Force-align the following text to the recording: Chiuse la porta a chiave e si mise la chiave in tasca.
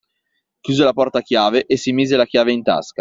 Chiuse 0.61 0.83
la 0.83 0.93
porta 0.93 1.19
a 1.19 1.21
chiave 1.21 1.67
e 1.67 1.77
si 1.77 1.91
mise 1.93 2.15
la 2.15 2.25
chiave 2.25 2.51
in 2.51 2.63
tasca. 2.63 2.99